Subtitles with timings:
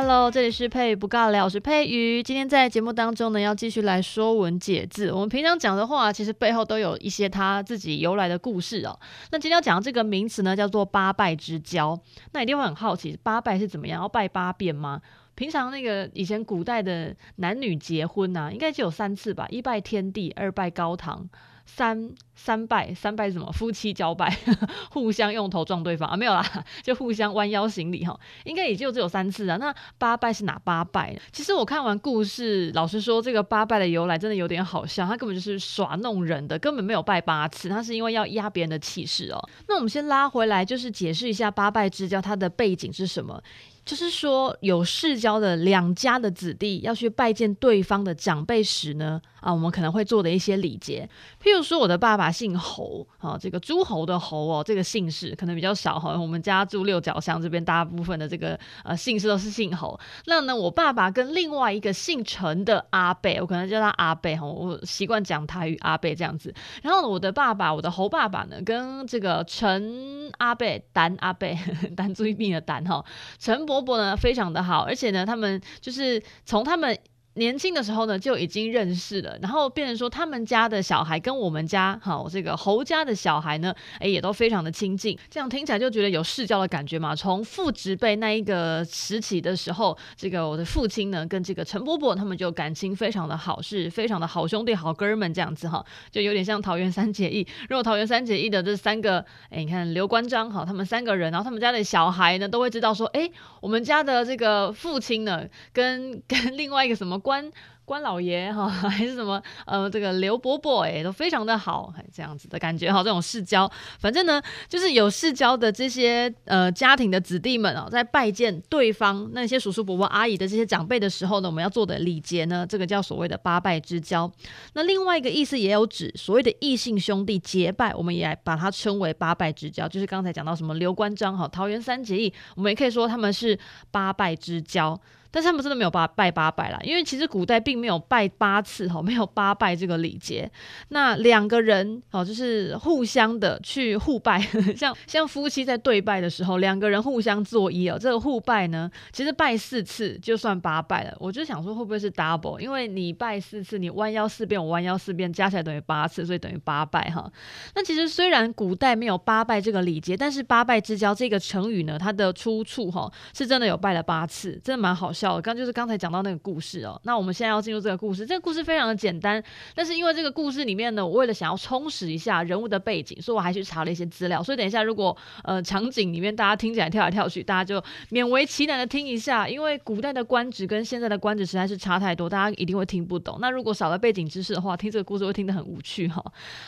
[0.00, 2.22] Hello，这里是佩不尬聊，我是佩瑜。
[2.22, 5.10] 今天在节目当中呢，要继续来说文解字。
[5.10, 8.96] 我们平常讲的话，其实背后都有一些他自己由来的故事哦。
[9.32, 12.00] 那今天要讲的这个名词呢，叫做八拜之交。
[12.32, 14.00] 那一定会很好奇，八拜是怎么样？
[14.00, 15.00] 要拜八遍吗？
[15.34, 21.28] 平常那个以前古代的男女结婚呐、啊，应该就有三次吧：一拜天地，二拜高堂。
[21.70, 23.52] 三三拜，三拜什么？
[23.52, 24.34] 夫妻交拜，
[24.90, 26.16] 互相用头撞对方啊？
[26.16, 26.42] 没有啦，
[26.82, 28.18] 就互相弯腰行礼哈。
[28.44, 29.56] 应该也就只有三次啊。
[29.58, 31.14] 那八拜是哪八拜？
[31.30, 35.06] 其实我看完故事，老实说，这个八拜的由来真的有点好笑。
[35.06, 39.48] 他根本就是耍弄人的，根本没有拜八次，他是因为要压别人的气势哦。
[39.68, 43.40] 那我们先拉回来，就是解释一下八拜之交它的背景是什么。
[43.88, 51.08] 就是说，有世交的两家的子弟要去拜见对方的长辈时呢，啊，我们可能会做的一些礼节。
[51.42, 56.14] 譬如说，我的爸爸姓侯，啊，这个诸侯的侯哦，这个姓氏可能比较少哈。
[56.20, 59.98] 我们家住六角乡这边，大部分的这个呃姓氏都是姓侯。
[60.26, 66.54] 那呢，我爸爸跟另外一个姓陈的阿伯，我可能叫他阿伯哈，我习惯讲台语阿伯这样子。
[66.82, 71.48] 然后，我的爸爸，我的侯爸爸呢，跟这个陈阿伯、 单阿伯、
[71.96, 73.02] 单注意病的单哈，
[73.38, 73.77] 陈伯。
[73.80, 76.98] 伯伯呢，非常的好，而且呢，他们就是从他们。
[77.38, 85.16] 年轻的时候呢，就已经认识了，然后变成说他们家的小孩跟我们家好这个侯家的小孩呢，哎，也都非常的亲近。
[85.30, 87.14] 这样听起来就觉得有世交的感觉嘛。
[87.14, 97.46] 从父执辈那一个时期的时候，这个我的父亲呢，跟这个陈伯伯他们就感情非常的好，是非常的好兄弟、好哥们这样子哈，就有点像桃园三结义。
[97.68, 107.16] 如果桃园三结义的这三个，哎，你看刘关张哈，他们三个人，然后他们家的小孩呢，都会知道说，哎，我们家的这个父亲呢，跟跟另外一个什么。
[107.28, 107.50] 关
[107.84, 124.30] 关老爷哈， 还是什么呃，这个刘伯伯哎，都非常的好，这样子的感觉哈，这种世交，反正呢，就是有世交的这些呃家庭的子弟们啊，在拜见对方那些叔叔伯伯阿姨的这些长辈的时候呢，我们要做的礼节呢，这个叫所谓的八拜之交。
[124.72, 129.86] 那另外一个意思也有指所谓的异姓兄弟结拜，我们也把它称为八拜之交。
[129.86, 133.58] 就是刚才讲到什么刘关张哈，桃园三结义，我们也可以说他们是
[133.90, 134.98] 八拜之交。
[135.30, 140.50] 但是他们真的没有八拜八拜啦，因为其实古代并没有拜八次哈，没有八拜这个礼节。
[140.88, 144.40] 那两个人哦，就是互相的去互拜，
[144.74, 151.14] 像像夫妻在对拜的时候，两个人互相作揖哦，这个互拜呢，其实拜四次就算八拜了。
[151.20, 152.58] 我就想说会不会是 double？
[152.58, 157.30] 因为你拜四次，你弯腰四遍，我弯腰四遍，加起来等于八次，所以等于八拜哈。
[157.74, 165.12] 那其实虽然古代没有八拜这个礼节，但是八拜之交这个成语呢，它的出处哈是真的有拜了八次，真的蛮好。
[165.18, 167.00] 笑，刚就是刚才讲到那个故事哦。
[167.04, 169.42] 那我们现在要进入这个故事，这个故事非常的简单，
[169.74, 174.40] 但是因为这个故事里面呢，我为了想要充实一下人物的背景，所以我还去查了一些资料。
[174.42, 183.38] 所以等一下，如果呃场景里面大家听起来跳来跳去，大家就勉为其难的听一下，因为古代的官职跟现在的官职实在是差太多，大家一定会听不懂。
[183.40, 186.22] 那如果少了背景知识的话，听这个故事会听得很无趣哈。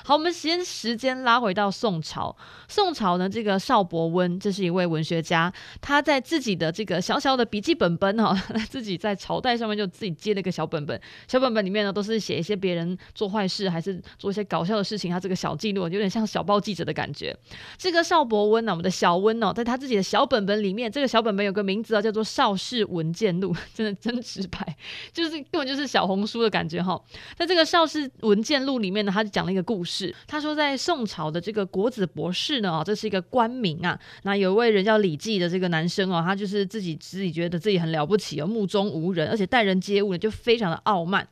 [0.05, 2.35] 好，我们先时间拉回到宋朝，
[2.67, 8.40] 宋朝呢，这个邵伯温，这是一位文学家，他在自己的这个小小的笔记本本哈。
[8.69, 17.37] 自己在朝代上面就自己接了一个小本本，小本本里面呢都是写一些别人做坏事还是做一些搞笑的事情，他这个小记录有点像小报记者的感觉。
[17.77, 24.77] 这个邵伯温呢，我们的小温哦，在他自己的小本本里面，这个小本本有个名字啊，叫做《邵氏文件录》，真的真直白，
[25.13, 27.01] 就是根本就是小红书的感觉哈。
[27.37, 38.47] 在这个《邵氏文件录》里面呢，他就讲了一个故事，他说在宋朝的这个国子博士呢，这是一个官名啊，那有一位人叫李济的这个男生哦，他就是自己自己觉得自己很了不起哦。
[38.47, 41.27] 目中无人，而且待人接物呢就非常的傲慢。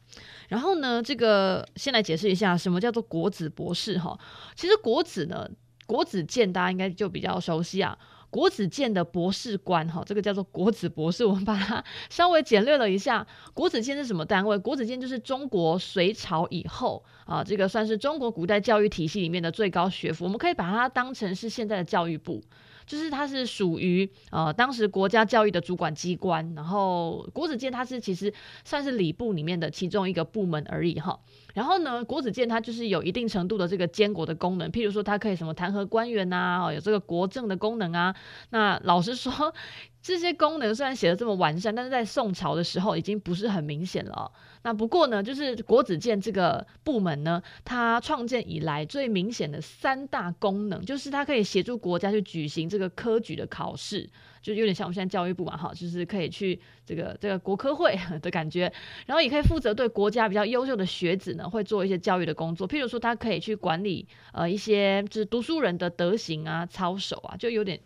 [0.49, 4.19] 然后呢，这个先来解释一下什么叫做国子博士哈。
[4.57, 5.47] 其实国子呢，
[5.87, 7.99] 国子监大家应该就比较熟悉啊。
[8.31, 11.25] 国子监的博士官哈，这个叫做国子博士。
[11.25, 14.59] 我们把它 稍微简略了一下，国子监是什么单位？
[14.59, 20.25] 国子监就是中国隋朝以后啊，这个算是中国古代教育体系里面的最高学府。
[20.25, 22.43] 我们可以把它当成是现在的教育部。
[22.89, 28.33] 就是它是属于呃当时国家教育的主管机关，然后国子监它是其实
[28.65, 31.21] 算是礼部里面的其中一个部门而已哈。
[31.59, 38.15] 然后呢，国子监它就是有一定程度的这个监国的功能，譬如说它可以什么弹劾官员呐，有这个国政的功能啊。
[38.51, 39.53] 那老实说，
[40.01, 44.31] 这些功能虽然写的这么完善，但是在宋朝的时候已经不是很明显了。
[44.63, 54.09] 那不过呢，就是国子监这个部门呢，它创建以来最明显的三大功能，就是它可以协助国家去举行这个科举的考试，
[54.43, 58.73] 就有点像我们现在教育部嘛，哈，就是可以去这个这个国科会 的感觉，
[59.07, 67.79] 然后也可以负责对国家比较优秀的学子呢，会做一些教育的工作，譬如说，他可以去管理呃一些就是读书人的德行啊、操守啊，就有点。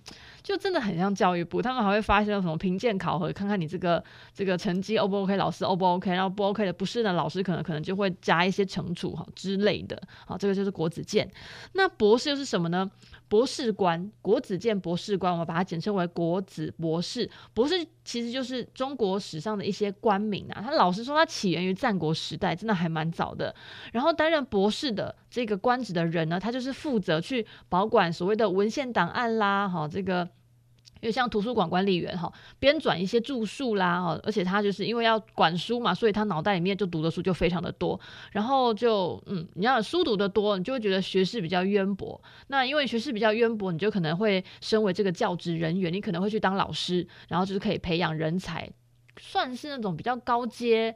[0.43, 4.03] 就真的很像教育部，他们还会发生什么评鉴考核，看看你这个
[4.35, 10.03] 这个成绩 O 不 OK，老师 O 不 OK，然后不 OK 的不是的老师可能可能就会加一些惩处哈之类的。
[10.27, 11.31] 好，这个就是国子监。
[11.75, 12.91] 那博士又是什么呢？
[13.33, 17.31] 博士官，国子监博士官，我把它简称为国子博士。
[17.55, 17.75] 博士
[18.05, 20.61] 其实就是中国史上的一些官名啊。
[20.61, 23.55] 他老实说，他起源于战国时代，真的还蛮早的。
[23.91, 30.29] 然后担任博士的这个官职的人呢，他就是负责去保管所谓的文献档案啦，哈，这个。
[31.03, 37.99] 因为像图书馆管理员哈，编纂一些著述啦哈，而且他就是因为要管书嘛，所以他脑袋里面就读的书就非常的多，
[38.31, 42.19] 然后就嗯，你要书读的多，你就会觉得学识比较渊博。
[42.47, 48.71] 那因为学识比较渊博，你就可能会身为这个教职人员，你可能会去当老师，然后就是可以培养人才，
[49.19, 50.95] 算是那种比较高阶。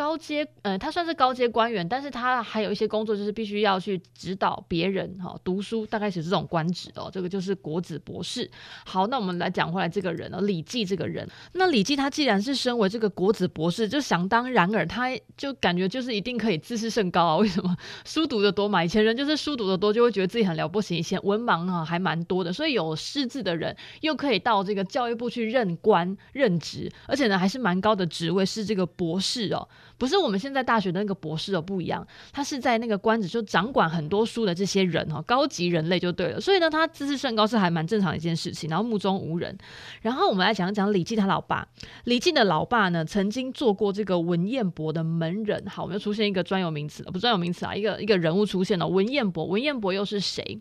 [0.00, 7.10] 高阶，呃，他算是高阶官员，但是他还有一些工作，就是必须要去指导别人哈读书，大概是这种官职哦。
[7.12, 8.50] 这个就是国子博士。
[8.86, 11.28] 好，那我们来讲回来这个人哦，李济这个人。
[11.52, 17.36] 那李济他既然是身为这个国子博士，就想当然尔，他就感觉就是一定可以自视甚高啊。
[17.36, 17.76] 为什么？
[18.06, 18.82] 书读得多嘛。
[18.82, 20.96] 以前人就是书读得多，就会觉得自己很了不起。
[20.96, 29.68] 以前文盲啊还蛮多的，所以有识字的人又可以到这个教育部去任官任职，而且呢还是蛮高的职位，是这个博士哦。
[30.00, 36.40] 不是我们现在大学的那个博士哦，不一样，他是在那个官职就掌管很多书的这些人哈，高级人类就对了。
[36.40, 39.54] 所以呢，他自视甚高是还蛮正常的一件事情，然后目中无人。
[40.00, 41.68] 然后我们来讲一讲李济他老爸，
[42.04, 45.62] 李济的老爸呢，曾经做过这个文彦博的门人。
[45.66, 50.58] 好，我们又出现一个专有名词，不专有名词啊，一个一个人物出现了，文彦博，文彦博又是谁？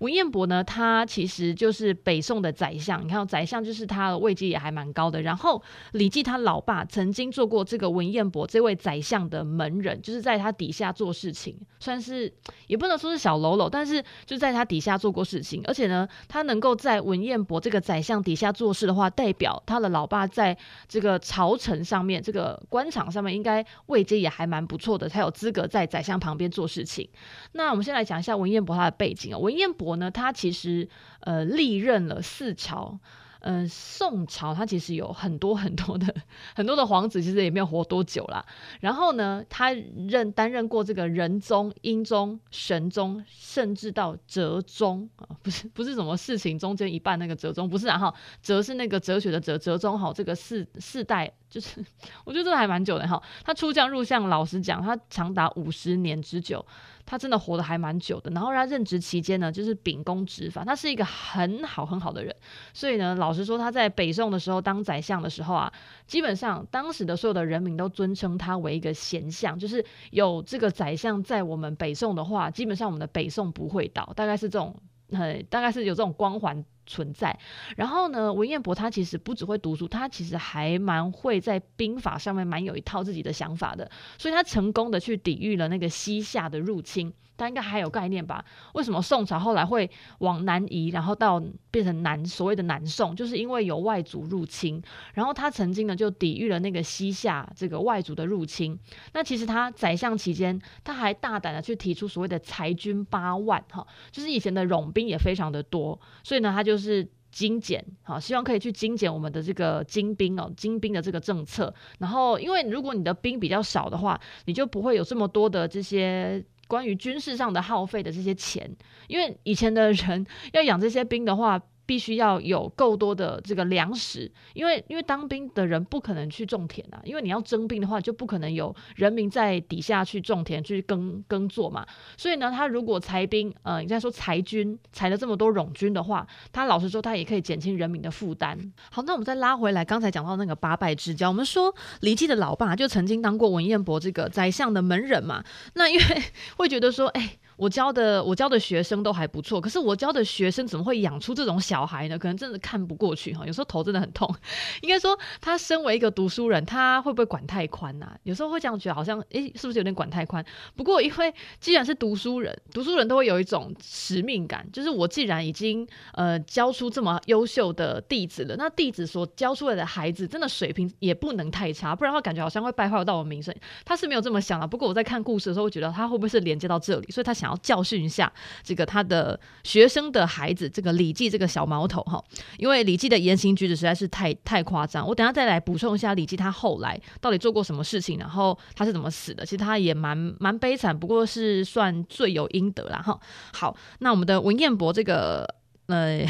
[0.00, 3.04] 文彦博呢，他其实就是北宋的宰相。
[3.04, 5.22] 你看，宰相就是他的位阶也还蛮高的。
[5.22, 5.62] 然后
[5.92, 12.32] 李济他老爸曾经做过这个文彦博这位宰相的门人，就是在他底下做事情，算是
[12.66, 15.62] 也不能说是小喽啰，但是就在他底下做过事情。
[15.66, 20.56] 而且呢，他能够在文彦博这个宰相底下做事的话，代表他的老爸在
[20.88, 27.08] 这个朝臣上面，这个官场上面应该位阶也还蛮不错的，才有资格在宰相旁边做事情。
[27.52, 29.83] 那我们先来讲一下文彦博他的背景啊，文彦博。
[29.84, 30.88] 我呢，他其实
[31.20, 32.98] 呃历任了四朝，
[33.44, 36.14] 呃，宋朝他其实有很多很多的
[36.54, 38.42] 很多的皇子，其实也没有活多久啦。
[38.80, 39.70] 然后呢，他
[40.08, 51.30] 任担任过这个仁宗、英宗、神宗，甚至到哲宗啊，不是不是什么事情中间一半那个哲宗，不是然后哲是那个哲学的哲，哲宗哈，这个四四代。
[51.50, 51.84] 就是
[52.24, 56.66] 我觉得这个还蛮久的哈，他出将入相，老实讲，他长达五十年之久，
[57.06, 58.28] 他真的活得还蛮久的。
[58.32, 62.34] 然后他任职期间呢，就是秉公执法，他是一个很好很好的人。
[62.72, 65.72] 所以呢，老实说，他在北宋的时候当宰相的时候啊，
[66.06, 74.74] 基本上当时的所有的人民都尊称他为一个贤相，就是有这个宰相在我们北宋的话，基本上我们的北宋不会倒，大概是这种，
[75.10, 76.64] 呃，大概是有这种光环。
[76.86, 77.34] 存在，
[77.78, 87.10] 然后呢，文彦博他其实不只会读书，他其实还蛮会在兵法上面蛮有一套自己的想法的，所以他成功的去抵御了那个西夏的入侵。
[87.36, 88.44] 大家应该还有概念吧？
[88.74, 94.82] 为什么宋朝后来会往南移，然后到变成南所谓的南宋，就是因为有外族入侵。
[95.14, 98.78] 然后他曾经呢就抵御了那个西夏这个外族的入侵。
[99.12, 111.74] 那其实他宰相期间，他还大胆的去提出所谓的裁军八万，哈，就是以前的冗兵也非常的多，所以呢他就是精简，好，希望可以去精简我们的这个精兵哦，精兵的这个政策。
[111.98, 116.44] 然后因为如果你的兵比较少的话，你就不会有这么多的这些。
[116.66, 118.70] 关于军事上的耗费的这些钱，
[119.08, 121.60] 因为以前的人 要养这些兵的话。
[121.86, 131.86] 必须要有够多的这个粮食，因为因为当兵的人不可能去种田啊，因为你要征兵的话，就不可能有人民在底下去种田去耕耕作嘛。
[132.16, 138.58] 所以呢，他如果裁兵，呃，你在说裁军，裁了这么多冗军的话，他老实说，他也可以减轻人民的负担。
[138.90, 145.44] 好，那我们再拉回来，刚才讲到那个八拜之交，我们说李济的老爸就曾经当过文彦博这个宰相的门人嘛。
[145.74, 146.04] 那因为
[146.56, 147.38] 会觉得说，哎。
[147.56, 152.18] 我教的我教的学生都还不错，可是我教的学生怎么会养出这种小孩呢？
[152.18, 154.28] 可能真的看不过去哈，有时候头真的很痛。
[154.82, 158.18] 应该说，他身为一个读书人，他会不会管太宽呐、啊？
[158.24, 160.44] 有时候会这样觉得，好像诶，是不是有点管太宽？
[160.74, 173.54] 不过因为既然是读书人，读书人都会有一种使命感，就是我既然已经呃教出这么优秀的弟子了，那弟子所教出来的孩子真的水平也不能太差，不然的话感觉好像会败坏到我名声。
[173.84, 174.66] 他是没有这么想的。
[174.66, 177.43] 不过我在看故事的时候，会觉得他会不会是连接到这里，所以他想。
[177.44, 178.32] 想要教训一下
[178.62, 182.22] 这个他的学生的孩子，这个李记这个小毛头哈，
[182.56, 185.06] 因为李记的言行举止实在是太太夸张。
[185.06, 189.44] 我等下再来补充一下李记他后来到底做过什么事情，然后他是怎么死的。
[189.44, 193.20] 其实他也蛮蛮悲惨，不过是算罪有应得啦哈。
[193.52, 195.46] 好，那我们的文彦博这个
[195.88, 196.24] 呃。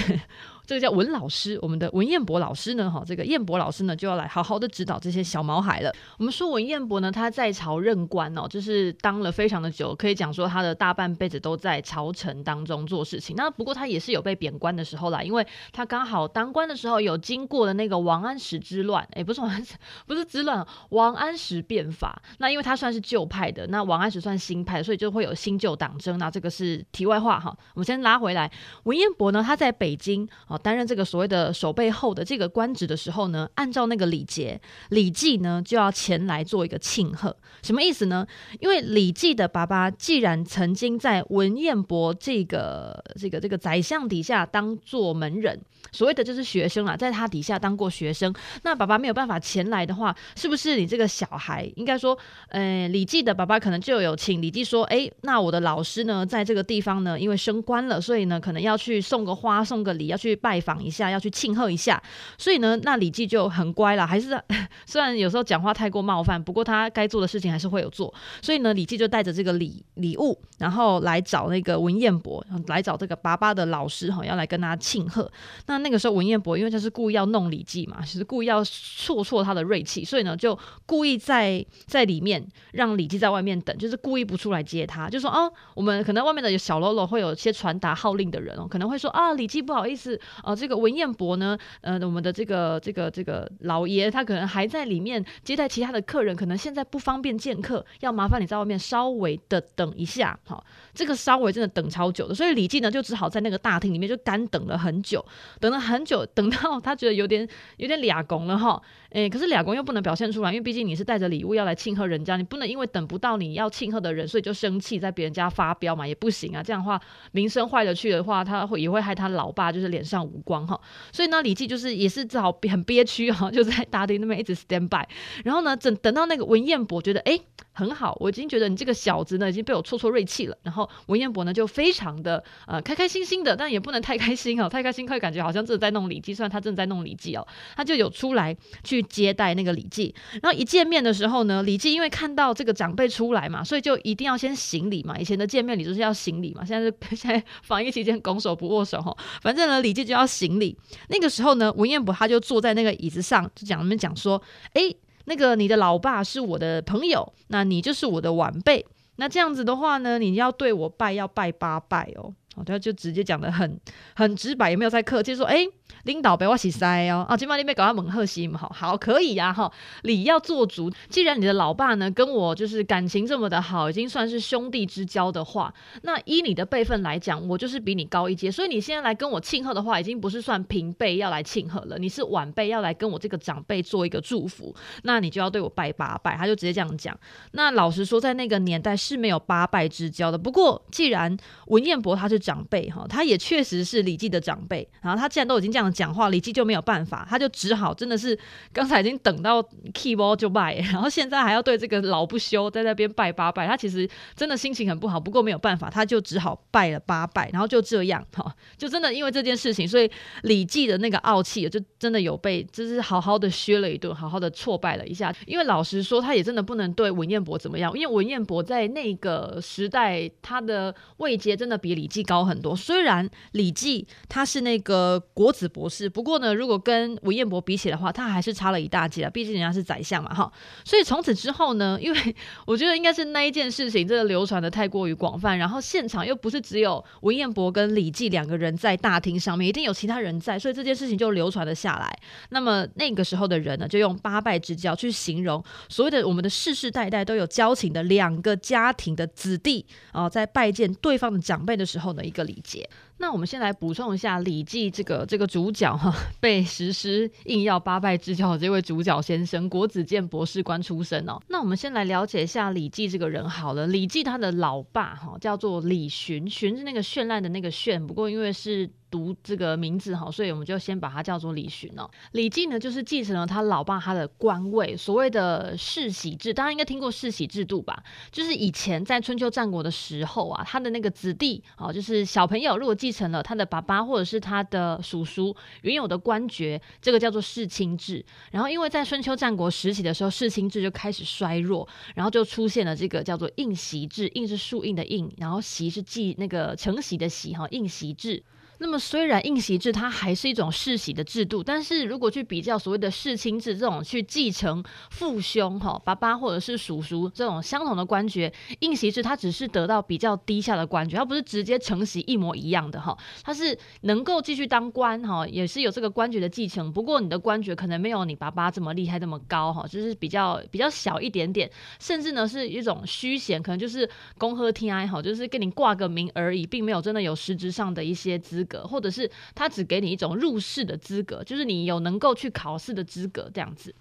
[0.66, 5.92] 这个叫文老师，我们的文彦博老师呢，哈，这个彦博老师呢就要来好好的指导这些小毛孩了。
[6.18, 13.36] 我们说文彦博呢，他在朝任官哦，就是当了非常的久，可以讲说他的大半辈子都在朝臣当中做事情。
[13.36, 19.74] 那不过他也是有被贬官的时候啦，因为他刚好当官的时候有经过了那个王安石之乱，诶，不是王安石，
[20.06, 22.22] 不是之乱，王安石变法。
[22.38, 26.18] 那因为他算是旧派的，那王安石算新派，所以就会有新旧党争。
[26.18, 28.50] 那这个是题外话哈，我们先拉回来。
[28.84, 30.26] 文彦博呢，他在北京。
[30.58, 37.36] 担任这个所谓的守备后的这个官职的时候呢，按照那个礼节，李绩呢就要前来做一个庆贺。
[37.62, 38.26] 什么意思呢？
[38.60, 45.58] 因为李绩的爸爸既然曾经在文彦博这个这个这个宰相底下当做门人，
[45.92, 52.16] 所谓的就是学生啊，在他底下当过学生，那爸爸没有办法前来的话，是不是你这个小孩应该说，
[52.48, 62.00] 呃，李绩的爸爸可能就有请李绩说，哎，那我的老师呢，在这个地方呢，因为升官了，所以呢，可能要去送个花，送个礼，要去拜访一下，要去庆贺一下。
[62.36, 64.38] 所以呢，那李记就很乖了，还是
[64.84, 68.12] 虽然有时候讲话太过冒犯，不过他该做的事情还是会有做。
[68.42, 75.30] 所以呢，李记就带着这个礼礼物，然后来找那个文彦博，来找这个爸爸的老师哈，要来跟他庆贺。
[75.66, 90.20] 那那个时候文彦博因为他是故意要弄李记嘛，就是故意要挫挫他的锐气，所以呢，就故意在在里面让李记在外面等，就是故意不出来接他，就说哦，我们可能外面的有小喽啰会有一些传达号令的人哦，可能会说啊，李记不好意思。
[90.38, 100.64] 啊、呃，这个文彦博呢，呃，我们的这个这个这个老爷，他可能还在里面接待其他的客人，可能现在不方便见客，要麻烦你在外面稍微的等一下，好、哦，
[100.94, 105.24] 这个稍微真的等超久的，所以李绩呢就只好在那个大厅里面就干等了很久，
[105.60, 108.80] 等了很久，等到他觉得有点有点俩拱了哈，
[109.14, 120.80] 诶，可是俩公又不能表现出来，因为毕竟你是带着礼物要来庆贺人家，你不能因为等不到你要庆贺的人，所以就生气在别人家发飙嘛，也不行啊，这样的话名声坏了去的话，他会也会害他老爸就是脸上无光哈，
[121.12, 125.06] 所以呢，李记就是也是只好很憋屈哈，就在大厅那边一直 stand by。
[125.44, 127.38] 然后呢，等等到那个文彦博觉得哎
[127.72, 130.56] 很好，我已经觉得你这个小子呢已经被我挫挫锐气了。
[130.64, 140.14] 然后文彦博呢就非常的呃开开心心的，但也不能太开心哦，太开心会感觉好像正在弄李记，虽然他正在弄李记哦，他就有出来去接待那个李绩。
[140.40, 145.18] 然后一见面的时候呢，李绩因为看到这个长辈出来嘛，所以就一定要先行礼嘛。
[145.18, 149.14] 以前的见面礼就是要行礼嘛，现在是 现在防疫期间拱手不握手哈。
[149.42, 150.14] 反正呢，李绩就。
[150.14, 154.40] 要行礼，那个时候呢，文彦博他就坐在那个椅子上，就讲他们讲说，
[154.74, 162.32] 诶，那个你的老爸是我的朋友，那你就是我的晚辈，那这样子的话呢，你要对我拜，要拜八拜哦。
[162.54, 163.78] 哦，他就直接讲得很
[164.14, 165.68] 很直白，也没有在客气，说，诶。
[166.04, 167.34] 领导别我洗塞哦啊！
[167.34, 169.70] 今晚你别搞他蒙贺西嘛，好好可以呀、哈，
[170.02, 170.90] 礼要做足。
[171.08, 178.50] 既然你的老爸呢跟我就是感情这么的好，已经算是兄弟之交的话，那依你的辈分来讲，我就是比你高一阶。
[178.50, 186.36] 所以你现在来跟我庆贺的话，已经不是算平辈要来庆贺了，你是晚辈要来跟我这个长辈做一个祝福，那你就要对我拜八拜。
[186.36, 187.18] 他就直接这样讲。
[187.52, 190.36] 那老实说，在那个年代是没有八拜之交的。
[190.36, 191.34] 不过既然
[191.68, 195.84] 文彦博他是长辈哈，他也确实是李记的长辈，然后他既然都已经这样。
[195.94, 198.36] 讲话李记就没有办法，他就只好真的是
[198.72, 205.20] 刚才已经等到 keyboard 就拜，然后现在还要对这个老不休在那边拜八拜，他其实真的心情很不好。
[205.20, 210.10] 不过没有办法，他就只好拜了八拜，然后就这样哈，就真的因为这件事情，所以
[210.42, 215.32] 李记的那个傲气就真的有被就是好好的削了一顿，好好的挫败了一下。
[215.46, 222.74] 因为老实说，他也真的不能对文彦博怎么样，因为文彦博在那个时代他的位阶真的比李记高高很多。
[222.74, 229.30] 虽然李绩他是那个国子博士，不过呢，如果跟文彦博比起的话，他还是差了一大截啊。
[229.30, 230.52] 毕竟人家是宰相嘛，哈。
[230.84, 232.36] 所以从此之后呢，因为
[232.66, 242.18] 我觉得应该是那一件事情，这个流传的太过于广泛，然后现场又不是只有文彦博跟李绩两个人在大厅上面，一定有其他人在，所以这件事情就流传了下来。
[242.50, 252.88] 那么那个时候的人呢，就用八拜之交去形容所谓的我们的世世代代都有交情的两个家庭的子弟啊，在拜见对方的长辈的时候呢一个理解。
[253.18, 261.40] 那我们先来补充一下《礼记》这个这个主角哈， 被实施硬要八拜之交的这位主角先生，国子监博士官出身哦。
[261.48, 263.86] 那我们先来了解一下李绩这个人好了。
[263.86, 268.90] 李绩他的老爸哈叫做李询，询是那个绚烂的那个绚，不过因为是。
[269.10, 272.10] 读这个名字哈，所以我们就先把它叫做李询哦。
[272.32, 278.02] 李绩呢，就是继承了他老爸他的官位，所谓的世袭制，大家应该听过世袭制度吧？
[278.32, 288.24] 就是以前在春秋战国的时候啊，他的那个子弟哦，就是小朋友，如果继承了他的爸爸或者是他的叔叔原有的官爵，这个叫做世卿制。
[288.50, 298.42] 然后因为在春秋战国时期的时候，世卿制就开始衰弱，然后就出现了这个叫做应袭制，应是树印的印，然后袭是继那个承袭的袭哈，应袭制。
[298.78, 328.86] 那么虽然应袭制它还是一种世袭的制度，但是如果去比较所谓的世卿制这种去继承父兄哈爸爸或者是叔叔这种相同的官爵，应袭制它只是得到比较低下的官爵，它不是直接承袭一模一样的哈，它是能够继续当官哈，也是有这个官爵的继承，不过你的官爵可能没有你爸爸这么厉害这么高哈，就是比较比较小一点点，甚至呢是一种虚衔，可能就是恭贺天哀哈，就是跟你挂个名而已，并没有真的有实质上的一些资格。
[328.86, 333.94] 或者是他只给你一种入试的资格，就是你有能够去考试的资格这样子。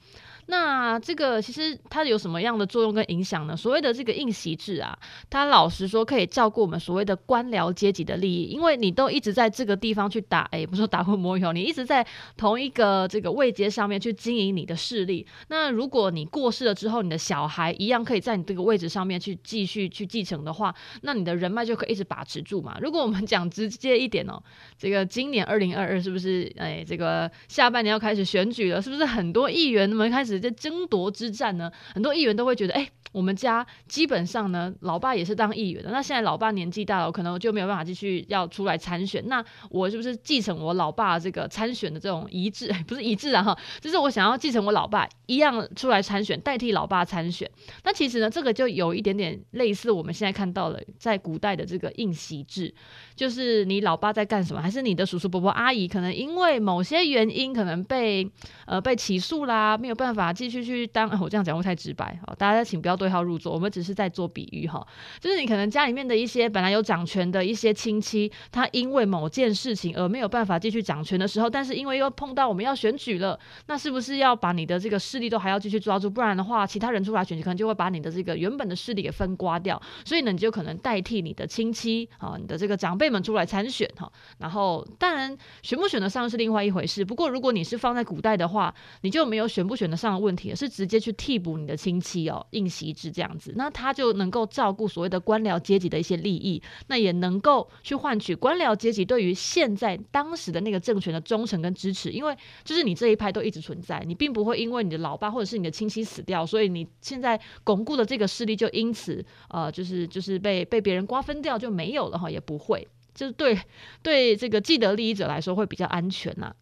[0.47, 3.55] 那这个其实它有什么样的作用跟影响呢？
[3.55, 4.97] 所谓的这个应袭制啊，
[5.29, 15.25] 它老实说可以照顾我们所谓的官僚阶级的利益，因为你都一直在这个地方去打，哎，不是说打混摸鱼，你一直在同一个这个位阶上面去经营你的势力。
[15.47, 22.77] 那如果你过世了之后，你的小孩一样可以在你这个位置上面去继续去继承的话，那你的人脉就可以一直把持住嘛。
[22.81, 24.37] 如果我们 讲直接一点哦，
[24.77, 28.81] 这个今年二零二二是不是哎这个下半年要开始选举了？
[28.81, 30.32] 是不是很多议员们开始？
[30.39, 35.91] 这争夺之战呢，很多议员都会觉得，哎，我们家基本上呢，老爸也是当议员的。
[35.91, 39.27] 那现在老爸年纪大了，可能就没有办法继续要出来参选。
[39.27, 42.73] 那我是不是继承我老爸这个参选的这种遗志？
[42.87, 47.49] 不是遗志啊，哈，就是我想要继承我老爸一样出来参选，代替老爸参选。
[47.83, 52.73] 那其实呢，这个就有一点点类似我们现在看到了在古代的这个应袭制，
[53.15, 58.29] 就是你老爸在干什么，还是你的叔叔伯伯阿姨可能因为某些原因，可能被
[58.65, 60.22] 呃被起诉啦，没有办法。
[60.23, 62.33] 啊，继续去当， 我这样讲会太直白啊！
[62.37, 64.85] 大家请不要对号入座，我们只是在做比喻哈。
[65.19, 76.09] 就是你可能家里面的一些本来有掌权的一些亲戚，他因为某件事情而没有办法继续掌权的时候，但是因为又碰到我们要选举了，那是不是要把你的这个势力都还要继续抓住？
[76.09, 79.81] 不然的话，其他人出来选举，可能就会把你的这个原本的势力给分刮掉。
[80.05, 84.09] 所以呢，你就可能代替你的亲戚啊，你的这个长辈们出来参选哈。
[84.37, 87.03] 然后，当然选不选得上是另外一回事。
[87.03, 90.12] 不过，如果你是放在古代的话，你就没有选不选得上。
[90.19, 113.57] 问题是直接去替补你的亲戚哦，应袭制这样子，那他就能够照顾所谓的官僚阶级的一些利益，那也能够去换取官僚阶级对于现在当时的那个政权的忠诚跟支持，因为就是你这一派都一直存在，你并不会因为你的老爸或者是你的亲戚死掉，所以你现在巩固的这个势力就因此呃，就是就是被被别人瓜分掉就没有了哈，也不会，就是对
[114.01, 116.53] 对这个既得利益者来说会比较安全呐、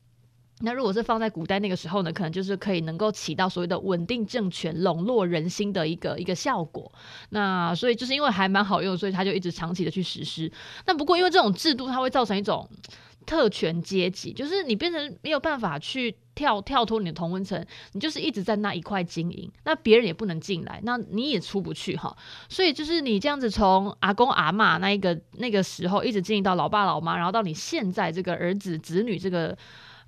[0.63, 6.91] 那如果是放在古代那个时候呢，可能就是可以能够起到所谓的稳定政权、笼络人心的一个一个效果。
[7.29, 10.51] 那所以就是因为还蛮好用，所以他就一直长期的去实施。
[10.85, 12.69] 那不过因为这种制度，它会造成一种
[13.25, 22.15] 特权阶级，就是你变成没有办法去跳跳脱你的同温层，你就是一直在那一块经营，那别人也不能进来，那你也出不去哈。
[22.49, 29.57] 所以就是你这样子从阿公阿嬷那一个那个时候一直经营到老爸老妈，然后到你现在这个儿子子女这个。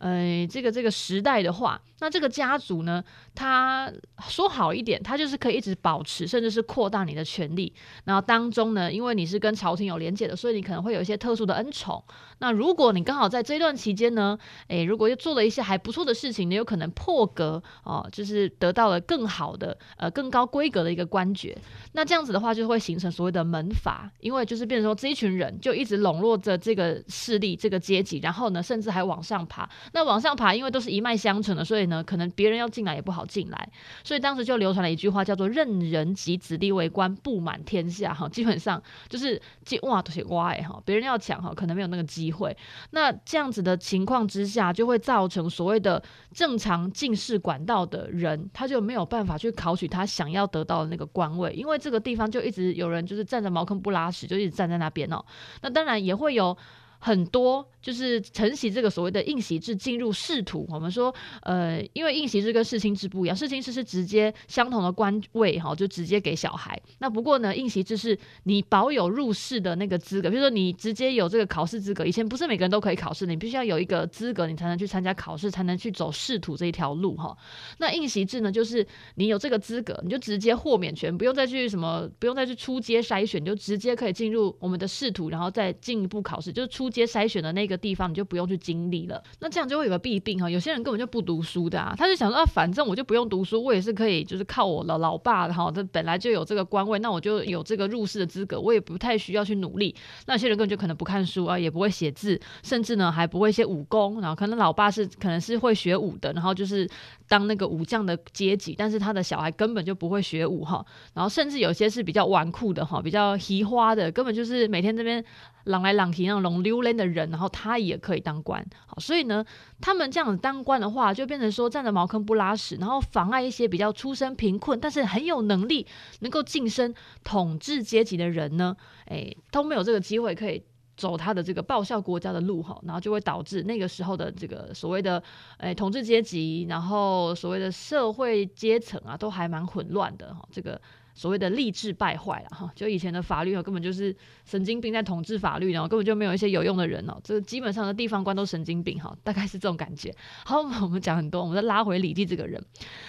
[0.03, 3.01] 呃，这个这个时代的话，那这个家族呢，
[3.33, 3.89] 他
[4.27, 7.73] 说好一点，他就是可以一直保持，甚至是扩大你的权力。
[8.03, 12.03] 然后当中呢，因为你是跟朝廷有连结的，所以你可能会有一些特殊的恩宠。
[12.39, 14.37] 那如果你刚好在这段期间呢，
[14.67, 21.57] 诶，如果又做了一些还不错的事情，你有可能破格哦，就是得到了更好的呃更高规格的一个官爵。
[21.93, 29.69] 那这样子的话，就会形成所谓的门阀，因为就是变成说这一群人就一直笼络着这个势力、这个阶级，然后呢，甚至还往上爬。
[29.93, 33.69] 那往上爬，因为都是一脉相承的，所以，可能别人要进来也不好进来，
[34.03, 39.39] 所以当时就流传了一句话，叫做“任人及子弟为官，布满天下”哈，基本上就是
[39.81, 42.55] 哇都是哇哎哈，别人要抢哈，可能没有那个机会。
[42.91, 46.01] 那这样子的情况之下，就会造成所谓的
[46.33, 55.23] 正常进士管道的人，他就没有办法去考取他想要得到的那个官位，因为这个地方就一直有人就是站着茅坑不拉屎，就一直站在那边哦。
[55.61, 56.55] 那当然也会有
[57.03, 57.67] 很多。
[57.83, 66.81] 就是承袭这个所谓的应习制进入仕途，我们说，呃，因为应习制跟世卿制不一样，世卿制是直接相同的官位哈，就直接给小孩。
[66.99, 72.05] 那不过呢，应习制是你保有入仕的那个资格，比如说你直接有这个考试资格。
[72.05, 77.35] 以前不是每个人都可以考试，你必须要有一个资格，你才能去参加考试，才能去走仕途这一条路哈。
[77.79, 87.73] 那应习制呢，就是你有这个资格，你就直接豁免权，不用再去什么，不用再去出阶筛选，就直接可以进入我们的仕途，然后再进一步考试，就是出阶筛选的那个。
[87.83, 90.49] 地方你就不用去经历了，那这样就会有个弊病哈。
[90.49, 99.93] 有些人根本就不读书的啊，他就想说啊，反正我就不用读书，我也是可以，就是靠我的老爸哈，他本来就有这个官位，那我就有这个入仕的资格，我也不太需要去努力。
[100.27, 106.89] 那些人根本就可能不看书啊，也不会写字，甚至呢还不会一些武功，然后可能老爸是可能是会学武的，然后就是
[107.33, 110.85] 当那个武将的阶级，但是他的小孩根本就不会学武哈。
[111.15, 115.23] 然后甚至有些是比较纨绔的哈，比较奇花的，根本就是每天这边。
[115.65, 119.45] 狼来狼去那种龙溜人的人，然后他也可以当官，好，所以呢，
[119.79, 125.87] 他们这样子当官的话，就变成说站着茅坑不拉屎，然后妨碍一些比较出身贫困，但是很有能力
[126.19, 126.93] 能够晋升
[127.23, 130.61] 统治阶级的人呢，诶，都没有这个机会可以
[130.95, 135.21] 走他的这个报效国家的路哈，然后就会导致那个时候的这个所谓的
[135.57, 140.79] 诶统治阶级，然后所谓的社会阶层啊，都还蛮混乱的哈，这个。
[141.13, 147.19] 所谓的吏治败坏了哈，就以前的法律根本就是神经病在统治法律，然后根本就没有一些有用的人哦。
[147.23, 150.13] 这基本上的地方官都神经病哈，大概是这种感觉。
[150.43, 152.63] 好，我们讲很多，我们再拉回李绩这个人。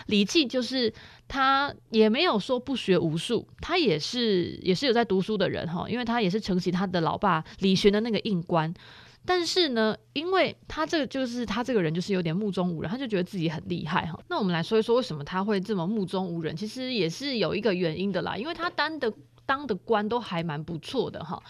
[0.06, 0.92] 李绩就是
[1.26, 8.72] 他也没有说不学无术，他也是也是有在读书的人哈，因为他也是承袭他的老爸李玄的那个印官。
[9.26, 14.18] 但是呢，因为他这个就是他这个人就是有点目中无人，他就觉得自己很厉害哈。
[14.28, 19.12] 那我们来说一说为什么他会这么目中无人，其实也是有一个原因的啦，因为他当的
[19.46, 21.42] 当的官都还蛮不错的哈。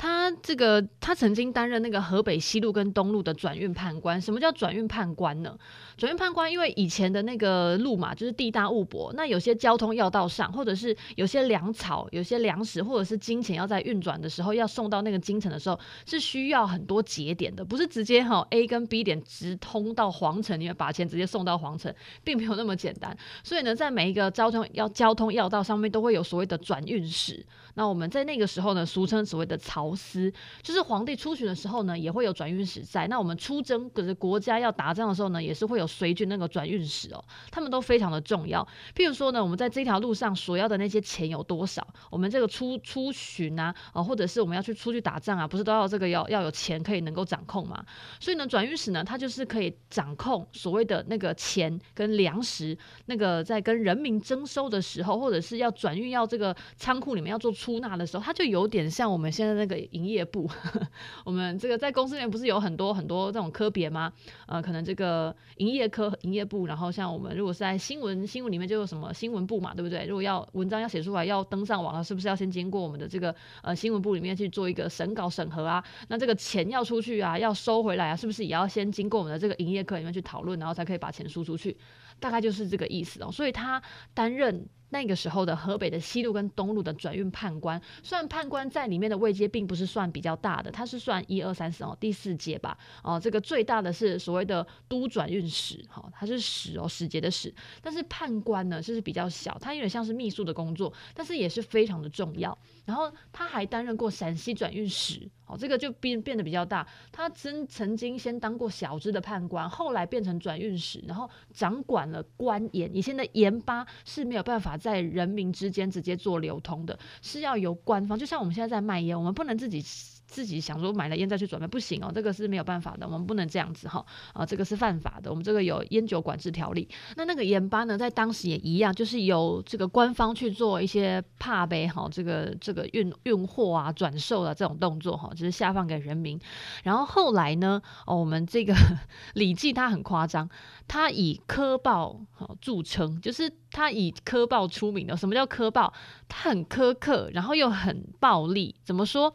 [0.00, 4.18] 他这个，他曾经担任那个河北西路跟东路的转运判官。
[4.18, 5.54] 什么叫转运判官呢？
[5.98, 23.14] 转运判官，因为以前的那个路嘛，就是地大物博，那有些交通要道上，或者是有些粮草、有些粮食，或者是金钱要在运转的时候，要送到那个京城的时候，是需要很多节点的，不是直接哈 A 跟 B 点直通到皇城，你要把钱直接送到皇城，并没有那么简单。
[23.44, 27.44] 所以呢，在每一个交通要交通要道上面，都会有所谓的转运使。
[27.74, 33.06] 那我们在那个时候呢，俗称所谓的漕司，就是皇帝出巡的时候呢，也会有转运使在。
[33.06, 38.66] 那我们出征，可是国家要打仗的时候呢，也是会有随军那个转运使哦，他们都非常的重要。
[38.94, 41.86] 譬如说呢，我们在这条路上所要的那些钱有多少？
[42.10, 47.84] 我们这个出出巡啊，啊，或者是我们要去出去打仗啊，不是都要这个要要有钱可以能够掌控吗？
[48.18, 57.54] 所以呢，转运使呢，他就是可以掌控所谓的那个钱跟粮食，那个在跟人民征收的时候，或者是要转运要这个仓库里面要做。
[57.60, 60.48] 出纳的时候，他就有点像我们现在那个营业部。
[61.26, 64.10] 我们这个在公司里面不是有很多很多这种科别吗？
[64.46, 70.06] 呃，可能这个营业科、营业部，然后像我们如果是在新闻新闻里面就有什么新闻部嘛，对不对？
[70.06, 75.84] 如果要文章要写出来要登上网了，是不是要先经过我们的这个呃新闻部里面去做一个审稿审核啊？
[76.08, 81.76] 那这个钱要出去啊，要收回来啊，是不是也要先经过我们的这个营业科里面去讨论，然后才可以把钱输出去？
[82.18, 83.30] 大概就是这个意思哦。
[83.30, 83.82] 所以他
[84.14, 84.66] 担任。
[84.90, 92.76] 那个时候的河北的西路跟东路的转运判官，虽然判官在里面的位阶并不是算比较大的，他是算一二三四哦，第四阶吧。
[93.02, 97.52] 哦，这个最大的是所谓的都转运使，哈、哦，他是使哦，使节的使。
[97.80, 102.56] 但是判官呢，就是比较小，他有点像是秘书的工作，但是也是非常的重要。
[102.84, 106.86] 然后他还担任过陕西转运使，哦，这个就变变得比较大。
[107.12, 112.90] 他曾曾经先当过小支的判官，后来变成转运使，然后掌管了官盐。
[112.94, 118.18] 以前的盐巴是没有办法在人民之间直接做流通的，是要由官方。
[118.18, 119.84] 就像我们现在在卖烟，我们不能自己。
[120.30, 126.88] 自己想说买了烟再去转卖不行哦，这个是没有办法的，我们不能这样子哈啊，这个是犯法的，我们这个有烟酒管制条例。
[127.16, 136.38] 那那个盐巴呢，在当时也一样，就是由这个官方去做一些怕呗哈，这个这个运运货啊、转售啊这种动作哈，就是下放给人民。
[136.84, 138.72] 然后后来呢，哦，我们这个
[139.34, 140.48] 李记他很夸张，
[140.86, 145.16] 他以苛暴好著称，就是他以苛暴出名的。
[145.16, 145.92] 什么叫苛暴？
[146.28, 148.76] 他很苛刻，然后又很暴力。
[148.84, 149.34] 怎么说？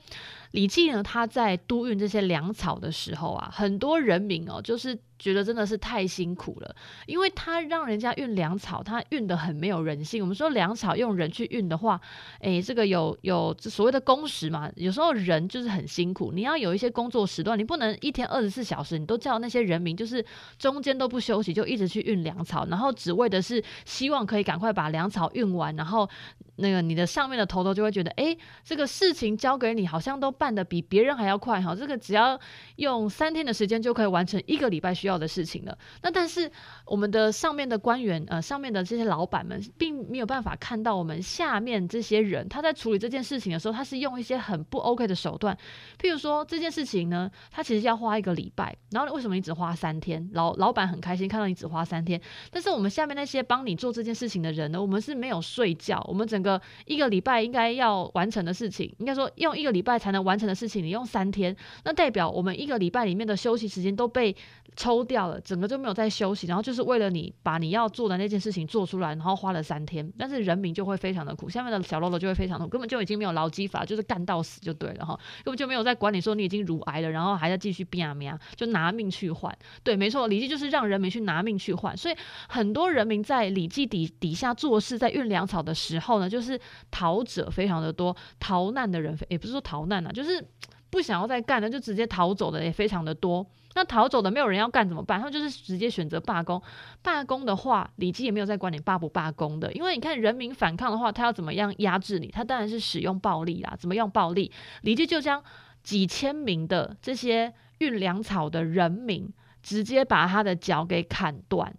[0.51, 10.21] 李绩呢，他在督运这些粮草的时候啊，很多人民哦，就是觉得真的是太辛苦了，因为他让人家运粮草，他运得很没有人性。
[10.21, 11.99] 我们说粮草用人去运的话，
[12.39, 20.23] 诶，这个有有所谓的工时嘛，有时候人就是很辛苦，你要有一些工作时段，你不能一天二十四小时，你都叫那些人民就是
[20.57, 26.09] 中间都不休息，就一直去运粮草，然后只为的是希望可以赶快把粮草运完，然后。
[26.57, 32.39] 那个你的上面的头头就会觉得，哎，这个事情交给你好像都办得比别人还要快哈，这个只要
[32.77, 35.77] 用三天的时间就可以完成一个礼拜需要的事情了。
[36.01, 36.51] 那但是
[36.85, 45.57] 我们的上面的官员，呃，上面的这些老板们，并没有办法看到我们下面这些人他在处理这件事情的时候，他是用一些很不 OK 的手段。
[45.99, 50.29] 譬如说这件事情呢，他其实要花一个礼拜，然后为什么你只花三天？
[50.33, 64.35] 老老板很开心看到你只花三天，但是我们下面那些帮你做这件事情的人呢，我们是没有睡觉，我们整个一个礼拜应该要完成的事情，应该说用一个礼拜才能完成的事情，你用三天，那代表我们一个礼拜里面的休息时间都被
[64.75, 82.15] 抽掉了，整个就没有在休息，然后就是为了你把你要做的那件事情做出来，然后花了三天，但是人民就会非常的苦，下面的小喽啰就会非常的苦，根本就已经没有劳基法，就是干到死就对了哈，根本就没有在管你说你已经乳癌了，然后还在继续拼命啊，就拿命去换，对，没错，礼记就是让人民去拿命去换，所以
[82.47, 86.59] 很多人民在礼记底底下做事，在运粮草的时候呢，就就是。
[86.91, 90.41] 逃者非常的多，逃难的人也不是说逃难啊，就是
[90.89, 93.45] 不想要再干了，就直接逃走的也非常的多。
[93.75, 95.19] 那逃走的没有人要干怎么办？
[95.19, 96.61] 他们就是直接选择罢工。
[97.01, 102.27] 罢工的话，李记也没有在管你罢不罢工的，因为你看人民反抗的话，他要怎么样压制你？
[102.27, 103.75] 他当然是使用暴力啦。
[103.77, 104.51] 怎么用暴力？
[104.83, 105.43] 李记就将
[105.83, 109.29] 几千名的这些运粮草的人民，
[109.61, 111.75] 直接把他的脚给砍断。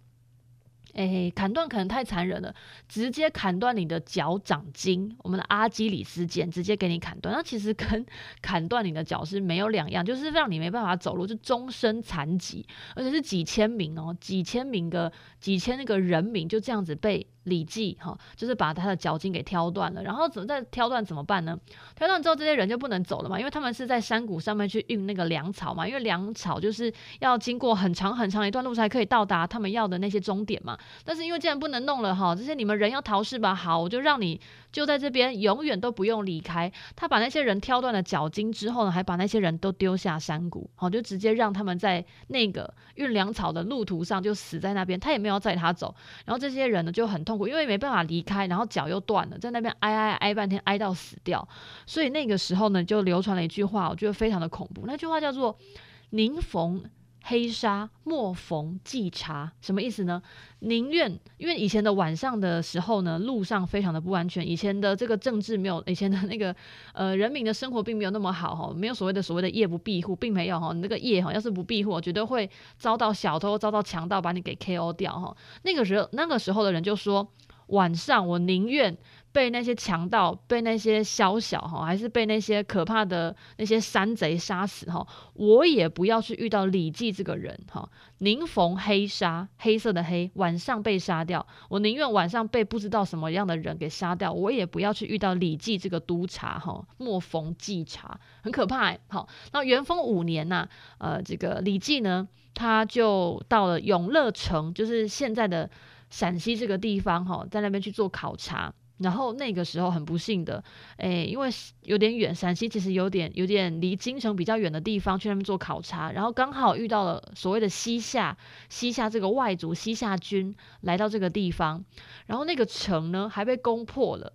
[0.97, 2.53] 哎，砍断可能太残忍了，
[2.89, 8.05] 直接砍断你的脚掌筋，我们的阿基里斯腱直接给你砍断，那其实跟
[8.41, 17.25] 砍断你的脚是没有两样，就是让你没办法走路，就终身残疾，而且是几千名哦，几千名个几千那个人名就这样子被。
[17.47, 21.57] 礼记哈，就是把他的脚筋给挑断了，然后怎么再挑断怎么办呢？
[21.95, 30.77] 挑断之后，这些人就不能走了嘛，因为他们是在山谷上面去运那个粮草嘛，因为粮草就是要经过很长很长一段路才可以到达他们要的那些终点嘛。
[31.05, 33.55] 但是因为既然不能弄了哈，这些你们人要逃是吧？
[33.55, 34.37] 好，我就让你
[34.69, 36.69] 就在这边永远都不用离开。
[36.97, 45.95] 他把那些人挑断了脚筋之后呢，还把那些人都丢下山谷，好，就直接让他们在那个运粮草的路途上就死在那边，他也没有载他走。
[46.25, 47.36] 然后这些人呢就很痛。
[47.45, 51.45] 因为没办法离开，然后脚又断了，在那边哀哀哀半天，哀到死掉。
[51.85, 54.85] 所以那个时候呢，就流传了一句话，我觉得非常的恐怖。
[54.87, 55.57] 那句话叫做
[56.11, 56.81] “宁逢
[57.29, 60.21] 黑沙，莫逢霁茶”，什么意思呢？
[60.59, 64.47] 宁愿因为以前的晚上的时候呢，路上非常的不安全。
[64.47, 66.55] 以前的这个政治没有，以前的那个
[66.93, 70.71] 呃人民的生活并没有那么好哈，没有所谓的所谓的夜不闭户，并没有哈。
[70.73, 75.35] 你那个夜哈，要是不闭户，绝对会遭到小偷、遭到强盗把你给 KO 掉哈。
[75.63, 77.27] 那个时候，那个时候的人就说。
[77.67, 78.95] 晚上我宁愿
[79.31, 87.87] 被那些强盗、被那些宵小哈，还是被那些可怕的那些山贼杀死哈，我也不要去遇到李记这个人哈。
[88.19, 96.83] 宁逢黑沙，黑色的黑，晚上被杀掉，我宁愿晚上被不知道什么样的人给杀掉，我也不要去遇到李记这个督察哈。
[96.97, 98.97] 莫逢霁茶，很可怕。
[99.09, 105.69] 好，那元丰五年呐、呃，这个李记呢，他就到了永乐城，就是现在的。
[106.09, 110.63] 陕西这个地方哈，在那边去做考察，然后那个时候很不幸的，
[110.97, 111.49] 诶，因为
[111.83, 118.37] 有点远，陕西其实有点有点离京城比较远的地方去那边做考察，然后刚好遇到了所谓的西夏，
[118.69, 121.83] 西夏这个外族西夏军来到这个地方，
[122.25, 124.33] 然后那个城呢还被攻破了，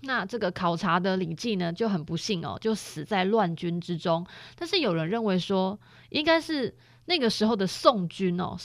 [0.00, 5.78] 那这个考察的礼记呢就很不幸哦，就死在乱军之中，但是有人认为说
[6.08, 6.74] 应该是。
[7.06, 8.56] 那个时候的宋军哦，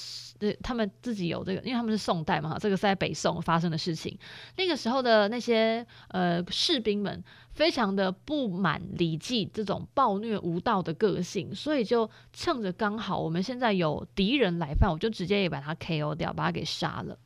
[0.62, 4.18] 他们自己有这个，因为他们是宋代嘛，这个是在北宋发生的事情。
[4.58, 17.18] 那个时候的那些呃士兵们，非常的不满礼记这种暴虐无道的个性，所以就趁着刚好我们现在有敌人来犯，我就直接也把他 KO 掉，把他给杀了。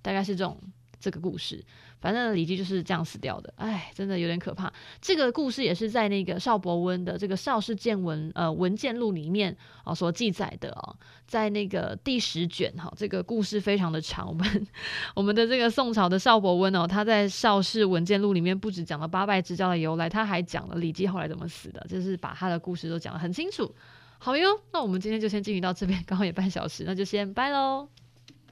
[0.00, 0.58] 大概是这种
[1.06, 1.64] 这个故事。
[2.00, 4.70] 反正礼记就是这样死掉的，哎，真的有点可怕。
[5.00, 14.28] 这个故事也是在那个邵伯温的这个《邵氏见闻》呃文件录里面啊、所记载的哦，在那个第十卷哈、这个故事非常的长。
[14.28, 14.66] 我们
[15.14, 23.74] 我们的这个宋朝的邵伯温哦，他在《邵氏文件录》里面不止讲了八拜之交的由来，他还讲了礼记后来怎么死的，就是把他的故事都讲得很清楚。
[24.18, 27.88] 好哟，那我们今天就先进行到这边，刚好也半小时，那就先拜喽。